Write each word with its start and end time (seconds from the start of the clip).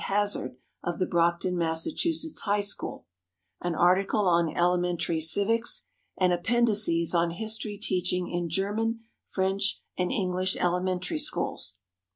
Hazard, 0.05 0.57
of 0.83 0.97
the 0.97 1.05
Brockton, 1.05 1.55
Mass., 1.55 1.87
High 2.43 2.61
School; 2.61 3.05
an 3.61 3.75
article 3.75 4.27
on 4.27 4.49
elementary 4.57 5.19
civics, 5.21 5.85
and 6.17 6.33
appendices 6.33 7.13
on 7.13 7.29
history 7.29 7.77
teaching 7.77 8.27
in 8.27 8.49
German, 8.49 9.01
French 9.27 9.79
and 9.95 10.11
English 10.11 10.55
elementary 10.55 11.19
schools. 11.19 11.77